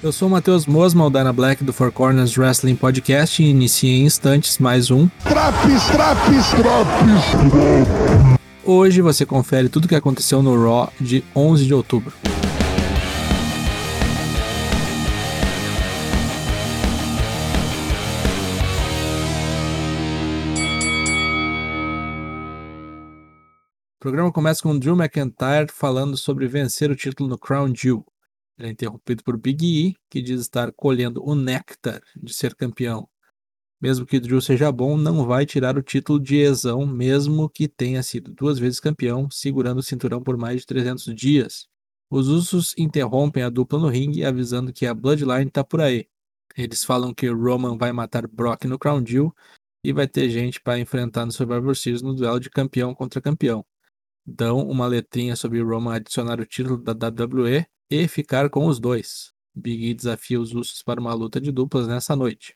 Eu 0.00 0.12
sou 0.12 0.28
o 0.28 0.30
Matheus 0.30 0.64
Mosma, 0.64 1.04
o 1.06 1.10
Dana 1.10 1.32
Black 1.32 1.64
do 1.64 1.72
Four 1.72 1.90
Corners 1.90 2.38
Wrestling 2.38 2.76
Podcast 2.76 3.42
e 3.42 3.48
inicio 3.48 3.88
em 3.88 4.04
instantes 4.04 4.56
mais 4.58 4.92
um 4.92 5.08
Traps, 5.24 5.86
traps, 5.86 6.50
traps. 6.50 8.38
Hoje 8.64 9.02
você 9.02 9.26
confere 9.26 9.68
tudo 9.68 9.86
o 9.86 9.88
que 9.88 9.96
aconteceu 9.96 10.40
no 10.40 10.54
Raw 10.54 10.92
de 11.00 11.24
11 11.34 11.66
de 11.66 11.74
outubro. 11.74 12.12
O 23.96 23.98
programa 23.98 24.30
começa 24.30 24.62
com 24.62 24.78
Drew 24.78 24.94
McIntyre 24.94 25.72
falando 25.72 26.16
sobre 26.16 26.46
vencer 26.46 26.88
o 26.88 26.94
título 26.94 27.28
no 27.28 27.36
Crown 27.36 27.74
Jewel. 27.74 28.06
Ele 28.58 28.68
é 28.68 28.70
interrompido 28.72 29.22
por 29.22 29.36
Big 29.36 29.64
E, 29.64 29.94
que 30.10 30.20
diz 30.20 30.40
estar 30.40 30.72
colhendo 30.72 31.24
o 31.24 31.34
néctar 31.34 32.02
de 32.16 32.34
ser 32.34 32.54
campeão. 32.56 33.08
Mesmo 33.80 34.04
que 34.04 34.18
Drew 34.18 34.40
seja 34.40 34.72
bom, 34.72 34.96
não 34.96 35.24
vai 35.24 35.46
tirar 35.46 35.78
o 35.78 35.82
título 35.82 36.18
de 36.18 36.36
Ezão, 36.38 36.84
mesmo 36.84 37.48
que 37.48 37.68
tenha 37.68 38.02
sido 38.02 38.32
duas 38.32 38.58
vezes 38.58 38.80
campeão, 38.80 39.30
segurando 39.30 39.78
o 39.78 39.82
cinturão 39.82 40.20
por 40.20 40.36
mais 40.36 40.62
de 40.62 40.66
300 40.66 41.14
dias. 41.14 41.68
Os 42.10 42.26
Usos 42.26 42.74
interrompem 42.76 43.44
a 43.44 43.50
dupla 43.50 43.78
no 43.78 43.88
ringue, 43.88 44.24
avisando 44.24 44.72
que 44.72 44.86
a 44.86 44.94
Bloodline 44.94 45.50
tá 45.50 45.62
por 45.62 45.80
aí. 45.80 46.08
Eles 46.56 46.82
falam 46.82 47.14
que 47.14 47.28
Roman 47.28 47.78
vai 47.78 47.92
matar 47.92 48.26
Brock 48.26 48.64
no 48.64 48.78
Crown 48.78 49.06
Jewel 49.06 49.32
e 49.84 49.92
vai 49.92 50.08
ter 50.08 50.28
gente 50.28 50.60
para 50.60 50.80
enfrentar 50.80 51.24
no 51.24 51.30
Survivor 51.30 51.76
Series 51.76 52.02
no 52.02 52.14
duelo 52.14 52.40
de 52.40 52.50
campeão 52.50 52.92
contra 52.92 53.20
campeão 53.20 53.64
dão 54.28 54.68
uma 54.68 54.86
letrinha 54.86 55.34
sobre 55.34 55.62
Roman 55.62 55.94
adicionar 55.94 56.38
o 56.38 56.44
título 56.44 56.76
da 56.76 56.92
WWE 56.92 57.66
e 57.90 58.06
ficar 58.06 58.50
com 58.50 58.66
os 58.66 58.78
dois. 58.78 59.32
Big 59.54 59.86
E 59.86 59.94
desafia 59.94 60.38
os 60.38 60.52
Usos 60.52 60.82
para 60.82 61.00
uma 61.00 61.14
luta 61.14 61.40
de 61.40 61.50
duplas 61.50 61.88
nessa 61.88 62.14
noite. 62.14 62.54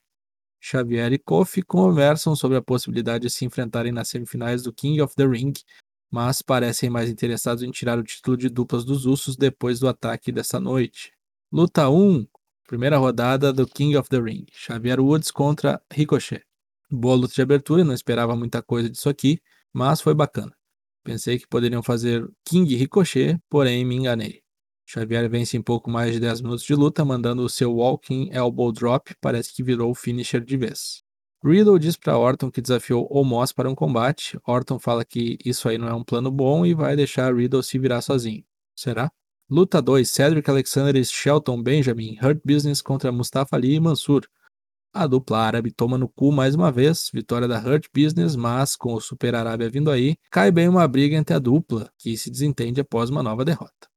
Xavier 0.61 1.13
e 1.13 1.19
Kofi 1.19 1.63
conversam 1.63 2.37
sobre 2.37 2.57
a 2.57 2.63
possibilidade 2.63 3.23
de 3.27 3.31
se 3.31 3.45
enfrentarem 3.45 3.91
nas 3.91 4.09
semifinais 4.09 4.63
do 4.63 4.73
King 4.73 5.01
of 5.01 5.17
the 5.17 5.27
Ring, 5.27 5.53
mas 6.11 6.43
parecem 6.43 6.91
mais 6.91 7.09
interessados 7.09 7.63
em 7.63 7.71
tirar 7.71 7.99
o 7.99 8.05
título 8.05 8.37
de 8.37 8.49
duplas 8.49 8.85
dos 8.85 9.07
Usos 9.07 9.35
depois 9.35 9.81
do 9.81 9.89
ataque 9.89 10.31
dessa 10.31 10.61
noite. 10.61 11.13
Luta 11.51 11.89
1, 11.89 12.27
primeira 12.69 12.99
rodada 12.99 13.53
do 13.53 13.67
King 13.67 13.97
of 13.97 14.09
the 14.09 14.21
Ring. 14.21 14.45
Xavier 14.53 15.01
Woods 15.01 15.31
contra 15.31 15.83
Ricochet. 15.93 16.45
Boa 16.91 17.17
luta 17.17 17.35
de 17.35 17.43
abertura, 17.43 17.83
não 17.83 17.95
esperava 17.95 18.37
muita 18.37 18.63
coisa 18.63 18.89
disso 18.89 19.09
aqui, 19.09 19.41
mas 19.73 20.01
foi 20.01 20.15
bacana. 20.15 20.55
Pensei 21.05 21.39
que 21.39 21.49
poderiam 21.49 21.83
fazer 21.83 22.29
King 22.45 22.75
Ricochet, 22.77 23.39
porém 23.51 23.85
me 23.85 23.97
enganei. 23.97 24.43
Xavier 24.87 25.29
vence 25.29 25.57
em 25.57 25.63
pouco 25.63 25.91
mais 25.91 26.13
de 26.13 26.21
10 26.21 26.43
minutos 26.43 26.65
de 26.65 26.75
luta, 26.75 27.05
mandando 27.05 27.43
o 27.43 27.49
seu 27.49 27.73
Walking 27.75 28.31
Elbow 28.31 28.71
Drop, 28.73 29.15
parece 29.21 29.55
que 29.55 29.63
virou 29.63 29.91
o 29.91 29.95
finisher 29.95 30.45
de 30.45 30.57
vez. 30.57 31.03
Riddle 31.45 31.79
diz 31.79 31.97
para 31.97 32.17
Orton 32.17 32.51
que 32.51 32.61
desafiou 32.61 33.09
Omos 33.11 33.53
para 33.53 33.69
um 33.69 33.75
combate. 33.75 34.39
Orton 34.47 34.79
fala 34.79 35.05
que 35.05 35.39
isso 35.45 35.69
aí 35.69 35.77
não 35.77 35.89
é 35.89 35.95
um 35.95 36.05
plano 36.05 36.31
bom 36.31 36.65
e 36.65 36.73
vai 36.73 36.95
deixar 36.95 37.35
Riddle 37.35 37.63
se 37.65 37.79
virar 37.79 38.01
sozinho. 38.01 38.45
Será? 38.77 39.11
Luta 39.51 39.83
2: 39.83 40.09
Cedric 40.09 40.49
Alexander 40.49 40.95
e 40.97 41.05
Shelton 41.05 41.61
Benjamin, 41.61 42.17
Hurt 42.23 42.41
Business 42.45 42.81
contra 42.81 43.11
Mustafa 43.11 43.57
Ali 43.57 43.75
e 43.75 43.81
Mansur. 43.81 44.23
A 44.95 45.07
dupla 45.07 45.39
árabe 45.39 45.71
toma 45.71 45.97
no 45.97 46.07
cu 46.07 46.31
mais 46.31 46.55
uma 46.55 46.71
vez, 46.71 47.09
vitória 47.15 47.49
da 47.49 47.59
Hurt 47.59 47.87
Business, 47.97 48.37
mas 48.37 48.77
com 48.77 48.93
o 48.93 49.01
Super 49.01 49.35
Arábia 49.35 49.71
vindo 49.71 49.91
aí, 49.91 50.19
cai 50.31 50.51
bem 50.51 50.69
uma 50.69 50.87
briga 50.87 51.17
entre 51.17 51.35
a 51.35 51.39
dupla, 51.39 51.91
que 51.97 52.15
se 52.15 52.31
desentende 52.31 52.79
após 52.79 53.09
uma 53.09 53.23
nova 53.23 53.43
derrota. 53.43 53.89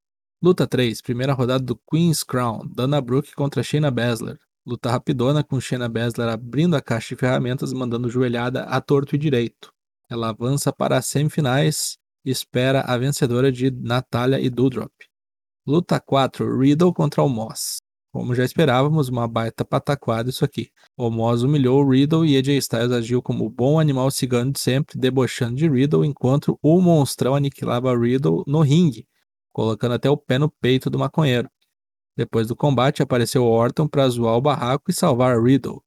Luta 0.42 0.66
3, 0.66 1.02
primeira 1.02 1.34
rodada 1.34 1.62
do 1.62 1.78
Queen's 1.90 2.22
Crown, 2.22 2.66
Dana 2.66 2.98
Brooke 3.02 3.34
contra 3.34 3.62
Shayna 3.62 3.90
Baszler. 3.90 4.38
Luta 4.64 4.90
rapidona 4.90 5.44
com 5.44 5.60
Shayna 5.60 5.86
Baszler 5.86 6.30
abrindo 6.30 6.74
a 6.74 6.80
caixa 6.80 7.14
de 7.14 7.20
ferramentas 7.20 7.74
mandando 7.74 8.08
joelhada 8.08 8.62
a 8.62 8.80
torto 8.80 9.16
e 9.16 9.18
direito. 9.18 9.70
Ela 10.08 10.30
avança 10.30 10.72
para 10.72 10.96
as 10.96 11.04
semifinais 11.04 11.98
e 12.24 12.30
espera 12.30 12.80
a 12.80 12.96
vencedora 12.96 13.52
de 13.52 13.70
Natalia 13.70 14.40
e 14.40 14.48
Doudrop. 14.48 14.92
Luta 15.66 16.00
4, 16.00 16.58
Riddle 16.58 16.94
contra 16.94 17.22
o 17.22 17.28
Moss. 17.28 17.82
Como 18.16 18.34
já 18.34 18.46
esperávamos, 18.46 19.10
uma 19.10 19.28
baita 19.28 19.62
pataquada 19.62 20.30
isso 20.30 20.42
aqui. 20.42 20.70
O 20.96 21.10
Moz 21.10 21.42
humilhou 21.42 21.84
o 21.84 21.90
Riddle 21.90 22.24
e 22.24 22.38
AJ 22.38 22.48
Styles 22.56 22.90
agiu 22.90 23.20
como 23.20 23.44
o 23.44 23.50
bom 23.50 23.78
animal 23.78 24.10
cigano 24.10 24.50
de 24.52 24.58
sempre, 24.58 24.98
debochando 24.98 25.54
de 25.54 25.68
Riddle, 25.68 26.02
enquanto 26.02 26.58
o 26.62 26.80
monstrão 26.80 27.34
aniquilava 27.34 27.94
Riddle 27.94 28.42
no 28.46 28.62
ringue, 28.62 29.06
colocando 29.52 29.92
até 29.92 30.08
o 30.08 30.16
pé 30.16 30.38
no 30.38 30.50
peito 30.50 30.88
do 30.88 30.98
maconheiro. 30.98 31.46
Depois 32.16 32.48
do 32.48 32.56
combate, 32.56 33.02
apareceu 33.02 33.44
Orton 33.44 33.86
para 33.86 34.08
zoar 34.08 34.38
o 34.38 34.40
barraco 34.40 34.90
e 34.90 34.94
salvar 34.94 35.38
Riddle. 35.38 35.82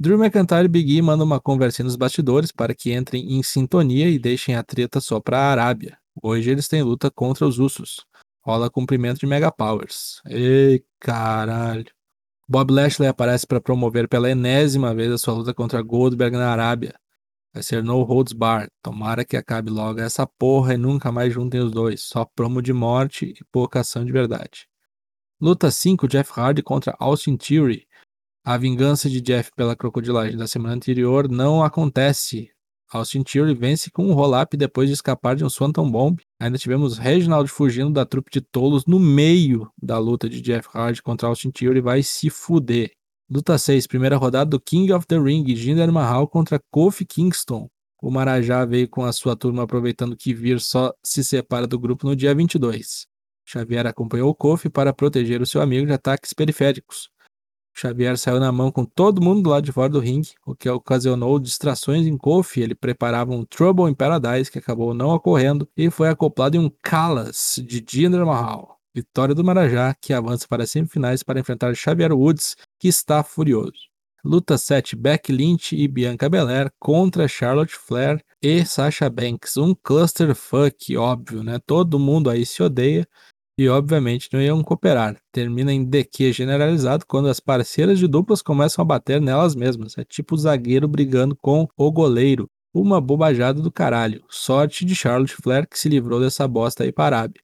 Drew 0.00 0.18
McIntyre 0.18 0.64
e 0.64 0.68
Big 0.68 0.96
E 0.96 1.00
mandam 1.00 1.24
uma 1.24 1.40
conversinha 1.40 1.84
nos 1.84 1.94
bastidores 1.94 2.50
para 2.50 2.74
que 2.74 2.92
entrem 2.92 3.34
em 3.38 3.42
sintonia 3.44 4.10
e 4.10 4.18
deixem 4.18 4.56
a 4.56 4.64
treta 4.64 5.00
só 5.00 5.20
para 5.20 5.38
a 5.38 5.50
Arábia. 5.52 5.96
Hoje 6.20 6.50
eles 6.50 6.66
têm 6.66 6.82
luta 6.82 7.08
contra 7.08 7.46
os 7.46 7.60
Usos 7.60 8.04
rola 8.48 8.70
cumprimento 8.70 9.20
de 9.20 9.26
Mega 9.26 9.52
Powers. 9.52 10.22
Ei, 10.24 10.82
caralho. 10.98 11.84
Bob 12.48 12.72
Lashley 12.72 13.06
aparece 13.06 13.46
para 13.46 13.60
promover 13.60 14.08
pela 14.08 14.30
enésima 14.30 14.94
vez 14.94 15.12
a 15.12 15.18
sua 15.18 15.34
luta 15.34 15.52
contra 15.52 15.82
Goldberg 15.82 16.34
na 16.34 16.50
Arábia. 16.50 16.98
Vai 17.52 17.62
ser 17.62 17.84
no 17.84 18.02
holds 18.04 18.32
bar. 18.32 18.66
Tomara 18.82 19.22
que 19.22 19.36
acabe 19.36 19.70
logo 19.70 20.00
essa 20.00 20.26
porra 20.26 20.72
e 20.72 20.76
nunca 20.78 21.12
mais 21.12 21.30
juntem 21.34 21.60
os 21.60 21.70
dois. 21.70 22.04
Só 22.04 22.24
promo 22.24 22.62
de 22.62 22.72
morte 22.72 23.34
e 23.38 23.44
pouca 23.52 23.80
ação 23.80 24.02
de 24.02 24.12
verdade. 24.12 24.66
Luta 25.38 25.70
5, 25.70 26.08
Jeff 26.08 26.32
Hardy 26.34 26.62
contra 26.62 26.96
Austin 26.98 27.36
Theory. 27.36 27.86
A 28.42 28.56
vingança 28.56 29.10
de 29.10 29.20
Jeff 29.20 29.50
pela 29.54 29.76
crocodilagem 29.76 30.38
da 30.38 30.46
semana 30.46 30.74
anterior 30.74 31.28
não 31.28 31.62
acontece. 31.62 32.50
Austin 32.90 33.22
Theory 33.22 33.54
vence 33.54 33.90
com 33.90 34.06
um 34.06 34.14
roll-up 34.14 34.56
depois 34.56 34.88
de 34.88 34.94
escapar 34.94 35.36
de 35.36 35.44
um 35.44 35.50
Swanton 35.50 35.90
Bomb. 35.90 36.18
Ainda 36.40 36.56
tivemos 36.56 36.96
Reginald 36.96 37.48
fugindo 37.48 37.90
da 37.90 38.06
trupe 38.06 38.30
de 38.30 38.40
tolos 38.40 38.86
no 38.86 38.98
meio 38.98 39.70
da 39.80 39.98
luta 39.98 40.28
de 40.28 40.40
Jeff 40.40 40.68
Hardy 40.72 41.02
contra 41.02 41.28
Austin 41.28 41.50
Theory. 41.50 41.80
Vai 41.80 42.02
se 42.02 42.30
fuder. 42.30 42.90
Luta 43.30 43.58
6, 43.58 43.86
primeira 43.86 44.16
rodada 44.16 44.48
do 44.48 44.58
King 44.58 44.90
of 44.92 45.06
the 45.06 45.18
Ring, 45.18 45.44
Jinder 45.54 45.92
Mahal 45.92 46.26
contra 46.26 46.58
Kofi 46.70 47.04
Kingston. 47.04 47.68
O 48.00 48.10
Marajá 48.10 48.64
veio 48.64 48.88
com 48.88 49.04
a 49.04 49.12
sua 49.12 49.36
turma 49.36 49.64
aproveitando 49.64 50.16
que 50.16 50.32
Vir 50.32 50.60
só 50.60 50.94
se 51.04 51.22
separa 51.22 51.66
do 51.66 51.78
grupo 51.78 52.06
no 52.06 52.16
dia 52.16 52.34
22. 52.34 53.06
Xavier 53.44 53.86
acompanhou 53.86 54.34
Kofi 54.34 54.70
para 54.70 54.94
proteger 54.94 55.42
o 55.42 55.46
seu 55.46 55.60
amigo 55.60 55.86
de 55.86 55.92
ataques 55.92 56.32
periféricos. 56.32 57.10
Xavier 57.78 58.18
saiu 58.18 58.40
na 58.40 58.50
mão 58.50 58.72
com 58.72 58.84
todo 58.84 59.22
mundo 59.22 59.42
do 59.42 59.50
lado 59.50 59.64
de 59.64 59.70
fora 59.70 59.88
do 59.88 60.00
ringue, 60.00 60.34
o 60.44 60.52
que 60.52 60.68
ocasionou 60.68 61.38
distrações 61.38 62.08
em 62.08 62.18
Kofi. 62.18 62.60
Ele 62.60 62.74
preparava 62.74 63.30
um 63.30 63.44
Trouble 63.44 63.88
in 63.88 63.94
Paradise 63.94 64.50
que 64.50 64.58
acabou 64.58 64.92
não 64.92 65.10
ocorrendo 65.10 65.68
e 65.76 65.88
foi 65.88 66.08
acoplado 66.08 66.56
em 66.56 66.60
um 66.60 66.70
Callas 66.82 67.54
de 67.64 67.84
Jinder 67.88 68.26
Mahal. 68.26 68.76
Vitória 68.92 69.32
do 69.32 69.44
Marajá, 69.44 69.94
que 69.94 70.12
avança 70.12 70.44
para 70.48 70.64
as 70.64 70.70
semifinais 70.72 71.22
para 71.22 71.38
enfrentar 71.38 71.72
Xavier 71.76 72.12
Woods, 72.12 72.56
que 72.80 72.88
está 72.88 73.22
furioso. 73.22 73.88
Luta 74.24 74.58
7, 74.58 74.96
Beck 74.96 75.30
Lynch 75.30 75.76
e 75.76 75.86
Bianca 75.86 76.28
Belair 76.28 76.72
contra 76.80 77.28
Charlotte 77.28 77.76
Flair 77.76 78.20
e 78.42 78.64
Sasha 78.64 79.08
Banks. 79.08 79.56
Um 79.56 79.72
clusterfuck, 79.72 80.96
óbvio, 80.96 81.44
né? 81.44 81.60
Todo 81.64 81.98
mundo 81.98 82.28
aí 82.28 82.44
se 82.44 82.60
odeia 82.60 83.06
e 83.58 83.68
obviamente 83.68 84.28
não 84.32 84.40
iam 84.40 84.62
cooperar. 84.62 85.16
Termina 85.32 85.72
em 85.72 85.84
DQ 85.84 86.32
generalizado 86.32 87.04
quando 87.04 87.28
as 87.28 87.40
parceiras 87.40 87.98
de 87.98 88.06
duplas 88.06 88.40
começam 88.40 88.80
a 88.82 88.86
bater 88.86 89.20
nelas 89.20 89.56
mesmas. 89.56 89.98
É 89.98 90.04
tipo 90.04 90.36
o 90.36 90.38
zagueiro 90.38 90.86
brigando 90.86 91.34
com 91.34 91.66
o 91.76 91.90
goleiro. 91.90 92.48
Uma 92.72 93.00
bobajada 93.00 93.60
do 93.60 93.72
caralho. 93.72 94.22
Sorte 94.30 94.84
de 94.84 94.94
Charlotte 94.94 95.34
Flair 95.34 95.68
que 95.68 95.76
se 95.76 95.88
livrou 95.88 96.20
dessa 96.20 96.46
bosta 96.46 96.84
aí 96.84 96.92
para 96.92 97.16
a 97.16 97.18
Arábia. 97.20 97.42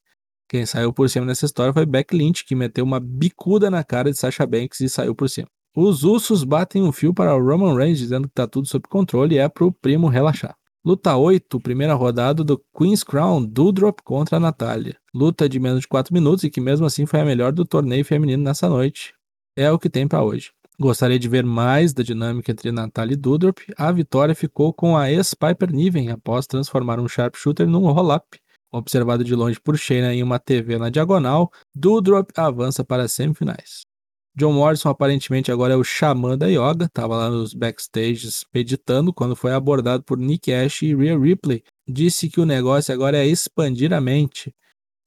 Quem 0.48 0.64
saiu 0.64 0.92
por 0.92 1.10
cima 1.10 1.26
nessa 1.26 1.46
história 1.46 1.72
foi 1.72 1.84
Beck 1.84 2.14
Lynch, 2.14 2.44
que 2.44 2.54
meteu 2.54 2.84
uma 2.84 3.00
bicuda 3.00 3.68
na 3.68 3.82
cara 3.82 4.12
de 4.12 4.18
Sasha 4.18 4.46
Banks 4.46 4.78
e 4.80 4.88
saiu 4.88 5.16
por 5.16 5.28
cima. 5.28 5.48
Os 5.76 6.04
ursos 6.04 6.44
batem 6.44 6.80
um 6.84 6.92
fio 6.92 7.12
para 7.12 7.32
Roman 7.32 7.74
Reigns 7.74 7.98
dizendo 7.98 8.28
que 8.28 8.34
tá 8.34 8.46
tudo 8.46 8.68
sob 8.68 8.86
controle 8.88 9.34
e 9.34 9.38
é 9.38 9.48
pro 9.48 9.72
primo 9.72 10.06
relaxar. 10.06 10.54
Luta 10.86 11.16
8, 11.16 11.58
primeira 11.60 11.94
rodada 11.94 12.44
do 12.44 12.62
Queen's 12.76 13.02
Crown, 13.02 13.42
Doudrop 13.42 14.00
contra 14.04 14.36
a 14.36 14.40
Natália. 14.40 14.98
Luta 15.14 15.48
de 15.48 15.58
menos 15.58 15.80
de 15.80 15.88
4 15.88 16.12
minutos 16.12 16.44
e 16.44 16.50
que 16.50 16.60
mesmo 16.60 16.84
assim 16.84 17.06
foi 17.06 17.20
a 17.20 17.24
melhor 17.24 17.52
do 17.52 17.64
torneio 17.64 18.04
feminino 18.04 18.42
nessa 18.42 18.68
noite. 18.68 19.14
É 19.56 19.70
o 19.70 19.78
que 19.78 19.88
tem 19.88 20.06
para 20.06 20.22
hoje. 20.22 20.50
Gostaria 20.78 21.18
de 21.18 21.26
ver 21.26 21.42
mais 21.42 21.94
da 21.94 22.02
dinâmica 22.02 22.52
entre 22.52 22.70
Natália 22.70 23.14
e 23.14 23.16
Doudrop. 23.16 23.60
A 23.78 23.90
vitória 23.90 24.34
ficou 24.34 24.74
com 24.74 24.94
a 24.94 25.10
ex-Piper 25.10 25.72
Niven 25.72 26.10
após 26.10 26.46
transformar 26.46 27.00
um 27.00 27.08
sharpshooter 27.08 27.66
num 27.66 27.90
roll-up. 27.90 28.38
Observado 28.70 29.24
de 29.24 29.34
longe 29.34 29.58
por 29.58 29.78
Shayna 29.78 30.12
em 30.12 30.22
uma 30.22 30.38
TV 30.38 30.76
na 30.76 30.90
diagonal, 30.90 31.50
Doudrop 31.74 32.30
avança 32.36 32.84
para 32.84 33.04
as 33.04 33.12
semifinais. 33.12 33.86
John 34.36 34.52
Morrison 34.52 34.88
aparentemente 34.88 35.52
agora 35.52 35.74
é 35.74 35.76
o 35.76 35.84
xamã 35.84 36.36
da 36.36 36.48
yoga, 36.48 36.86
estava 36.86 37.16
lá 37.16 37.30
nos 37.30 37.54
backstages 37.54 38.44
meditando 38.52 39.12
quando 39.12 39.36
foi 39.36 39.52
abordado 39.52 40.02
por 40.02 40.18
Nick 40.18 40.52
Ash 40.52 40.82
e 40.82 40.92
Rhea 40.92 41.16
Ripley. 41.16 41.62
Disse 41.86 42.28
que 42.28 42.40
o 42.40 42.44
negócio 42.44 42.92
agora 42.92 43.16
é 43.16 43.26
expandir 43.26 43.92
a 43.92 44.00
mente. 44.00 44.52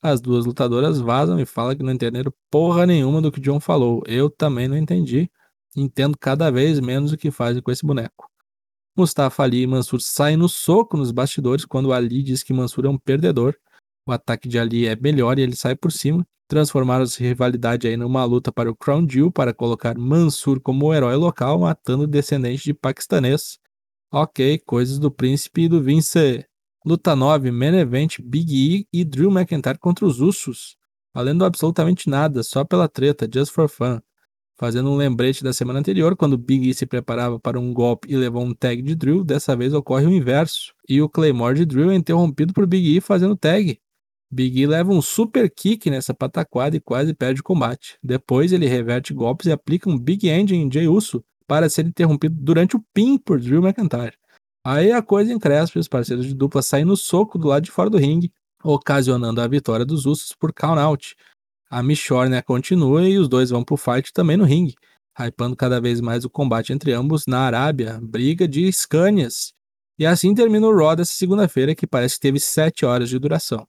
As 0.01 0.21
duas 0.21 0.45
lutadoras 0.45 0.99
vazam 0.99 1.39
e 1.39 1.45
falam 1.45 1.75
que 1.75 1.83
não 1.83 1.91
entenderam 1.91 2.31
porra 2.49 2.85
nenhuma 2.85 3.21
do 3.21 3.29
que 3.29 3.41
John 3.41 3.59
falou. 3.59 4.01
Eu 4.05 4.29
também 4.29 4.67
não 4.67 4.77
entendi. 4.77 5.29
Entendo 5.75 6.17
cada 6.17 6.49
vez 6.49 6.79
menos 6.79 7.11
o 7.11 7.17
que 7.17 7.29
fazem 7.29 7.61
com 7.61 7.69
esse 7.69 7.85
boneco. 7.85 8.29
Mustafa 8.95 9.43
Ali 9.43 9.63
e 9.63 9.67
Mansur 9.67 9.99
saem 9.99 10.37
no 10.37 10.47
soco 10.47 10.95
nos 10.95 11.11
bastidores 11.11 11.65
quando 11.65 11.91
Ali 11.91 12.23
diz 12.23 12.43
que 12.43 12.53
Mansur 12.53 12.85
é 12.85 12.89
um 12.89 12.97
perdedor. 12.97 13.55
O 14.07 14.11
ataque 14.13 14.47
de 14.47 14.57
Ali 14.57 14.87
é 14.87 14.95
melhor 14.95 15.37
e 15.37 15.41
ele 15.41 15.55
sai 15.55 15.75
por 15.75 15.91
cima. 15.91 16.25
Transformaram 16.47 17.03
essa 17.03 17.21
rivalidade 17.21 17.87
aí 17.87 17.97
numa 17.97 18.23
luta 18.23 18.51
para 18.51 18.71
o 18.71 18.75
Crown 18.75 19.05
Jewel 19.09 19.31
para 19.31 19.53
colocar 19.53 19.97
Mansur 19.97 20.61
como 20.61 20.93
herói 20.93 21.15
local, 21.15 21.59
matando 21.59 22.03
o 22.03 22.07
descendente 22.07 22.63
de 22.63 22.73
paquistanês. 22.73 23.59
Ok, 24.11 24.59
coisas 24.59 24.97
do 24.97 25.11
príncipe 25.11 25.63
e 25.63 25.67
do 25.67 25.83
Vince. 25.83 26.45
Luta 26.85 27.13
9, 27.17 27.51
Main 27.51 27.75
Event, 27.75 28.19
Big 28.23 28.53
E 28.55 28.87
e 28.93 29.03
Drew 29.03 29.29
McIntyre 29.29 29.77
contra 29.77 30.05
os 30.05 30.21
Usos. 30.21 30.77
Valendo 31.13 31.43
absolutamente 31.43 32.09
nada, 32.09 32.41
só 32.43 32.63
pela 32.63 32.87
treta, 32.87 33.27
just 33.31 33.51
for 33.51 33.67
fun. 33.67 33.99
Fazendo 34.57 34.89
um 34.89 34.95
lembrete 34.95 35.43
da 35.43 35.51
semana 35.51 35.79
anterior, 35.79 36.15
quando 36.15 36.37
Big 36.37 36.69
E 36.69 36.73
se 36.73 36.85
preparava 36.85 37.37
para 37.39 37.59
um 37.59 37.73
golpe 37.73 38.09
e 38.09 38.15
levou 38.15 38.41
um 38.41 38.53
tag 38.53 38.81
de 38.81 38.95
Drew, 38.95 39.23
dessa 39.23 39.55
vez 39.55 39.73
ocorre 39.73 40.05
o 40.05 40.11
inverso. 40.11 40.73
E 40.87 41.01
o 41.01 41.09
Claymore 41.09 41.57
de 41.57 41.65
Drew 41.65 41.91
é 41.91 41.95
interrompido 41.95 42.53
por 42.53 42.65
Big 42.65 42.95
E 42.95 43.01
fazendo 43.01 43.35
tag. 43.35 43.77
Big 44.29 44.59
E 44.59 44.67
leva 44.67 44.91
um 44.91 45.01
super 45.01 45.49
kick 45.49 45.89
nessa 45.89 46.13
pataquada 46.13 46.75
e 46.75 46.81
quase 46.81 47.13
perde 47.13 47.41
o 47.41 47.43
combate. 47.43 47.97
Depois 48.03 48.51
ele 48.51 48.67
reverte 48.67 49.13
golpes 49.13 49.47
e 49.47 49.51
aplica 49.51 49.89
um 49.89 49.97
Big 49.97 50.27
End 50.27 50.53
em 50.53 50.71
Jey 50.71 50.87
Uso 50.87 51.23
para 51.47 51.69
ser 51.69 51.85
interrompido 51.85 52.35
durante 52.37 52.75
o 52.75 52.83
pin 52.93 53.17
por 53.17 53.39
Drew 53.39 53.65
McIntyre. 53.65 54.17
Aí 54.65 54.91
a 54.91 55.01
coisa 55.01 55.31
encrespa 55.31 55.77
e 55.77 55.81
os 55.81 55.87
parceiros 55.87 56.25
de 56.25 56.33
dupla 56.33 56.61
saem 56.61 56.83
no 56.83 56.97
soco 56.97 57.37
do 57.37 57.47
lado 57.47 57.63
de 57.63 57.71
fora 57.71 57.89
do 57.89 57.97
ringue, 57.97 58.33
ocasionando 58.61 59.39
a 59.39 59.47
vitória 59.47 59.85
dos 59.85 60.05
Usos 60.05 60.33
por 60.37 60.53
count-out. 60.53 61.15
A 61.69 61.81
Michornia 61.81 62.43
continua 62.43 63.07
e 63.07 63.17
os 63.17 63.29
dois 63.29 63.49
vão 63.49 63.63
pro 63.63 63.77
fight 63.77 64.11
também 64.11 64.35
no 64.35 64.43
ringue, 64.43 64.75
hypando 65.17 65.55
cada 65.55 65.79
vez 65.79 66.01
mais 66.01 66.25
o 66.25 66.29
combate 66.29 66.73
entre 66.73 66.91
ambos 66.91 67.25
na 67.27 67.39
Arábia, 67.39 67.97
briga 68.01 68.45
de 68.45 68.69
Scanias. 68.69 69.53
E 69.97 70.05
assim 70.05 70.35
termina 70.35 70.67
o 70.67 70.75
Raw 70.75 70.97
dessa 70.97 71.13
segunda-feira, 71.13 71.73
que 71.73 71.87
parece 71.87 72.15
que 72.15 72.21
teve 72.21 72.39
7 72.39 72.85
horas 72.85 73.07
de 73.09 73.17
duração. 73.17 73.65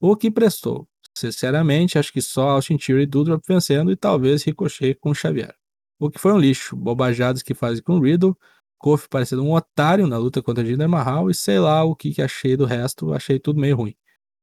O 0.00 0.16
que 0.16 0.30
prestou? 0.30 0.88
Sinceramente, 1.16 1.98
acho 1.98 2.12
que 2.12 2.22
só 2.22 2.50
Austin 2.50 2.76
Theory 2.76 3.02
e 3.02 3.06
Dudrop 3.06 3.42
vencendo 3.46 3.90
e 3.90 3.96
talvez 3.96 4.44
Ricochet 4.44 4.94
com 4.94 5.12
Xavier. 5.12 5.54
O 5.98 6.08
que 6.08 6.20
foi 6.20 6.32
um 6.32 6.38
lixo, 6.38 6.76
bobajadas 6.76 7.42
que 7.42 7.54
fazem 7.54 7.82
com 7.82 7.98
Riddle, 7.98 8.36
Kofi 8.78 9.08
parecendo 9.08 9.42
um 9.42 9.52
otário 9.52 10.06
na 10.06 10.16
luta 10.16 10.40
contra 10.40 10.64
Jinder 10.64 10.88
Mahal 10.88 11.28
e 11.28 11.34
sei 11.34 11.58
lá 11.58 11.82
o 11.82 11.96
que, 11.96 12.14
que 12.14 12.22
achei 12.22 12.56
do 12.56 12.64
resto, 12.64 13.12
achei 13.12 13.40
tudo 13.40 13.60
meio 13.60 13.76
ruim. 13.76 13.94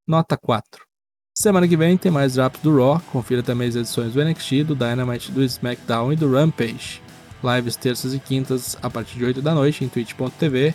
Nota 0.06 0.36
4. 0.36 0.86
Semana 1.34 1.68
que 1.68 1.78
vem 1.78 1.98
tem 1.98 2.12
mais 2.12 2.34
drops 2.34 2.62
do 2.62 2.76
Raw, 2.76 3.02
confira 3.12 3.42
também 3.42 3.70
as 3.70 3.76
edições 3.76 4.14
do 4.14 4.24
NXT, 4.24 4.64
do 4.66 4.76
Dynamite, 4.76 5.32
do 5.32 5.44
SmackDown 5.44 6.12
e 6.12 6.16
do 6.18 6.32
Rampage. 6.32 7.02
Lives 7.42 7.78
terças 7.78 8.14
e 8.14 8.20
quintas 8.20 8.78
a 8.82 8.90
partir 8.90 9.18
de 9.18 9.26
8 9.26 9.42
da 9.42 9.54
noite 9.54 9.86
em 9.86 9.88
twitch.tv 9.88 10.74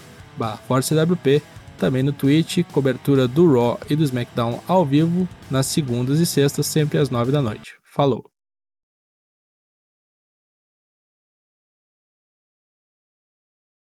ForceWP, 0.67 1.43
também 1.81 2.03
no 2.03 2.13
Twitch, 2.13 2.59
cobertura 2.71 3.27
do 3.27 3.51
Raw 3.53 3.81
e 3.89 3.97
do 3.97 4.05
SmackDown 4.05 4.61
ao 4.69 4.85
vivo 4.85 5.27
nas 5.51 5.67
segundas 5.67 6.21
e 6.21 6.27
sextas, 6.27 6.67
sempre 6.67 6.99
às 6.99 7.09
9 7.09 7.33
da 7.33 7.41
noite. 7.41 7.75
Falou! 7.83 8.31